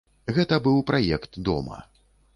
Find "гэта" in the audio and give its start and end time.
0.37-0.57